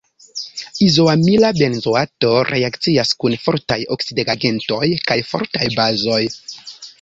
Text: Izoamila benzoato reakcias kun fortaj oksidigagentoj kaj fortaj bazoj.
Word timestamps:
Izoamila 0.85 1.51
benzoato 1.59 2.31
reakcias 2.47 3.11
kun 3.25 3.37
fortaj 3.45 3.77
oksidigagentoj 3.97 4.91
kaj 5.13 5.19
fortaj 5.35 5.69
bazoj. 5.83 6.21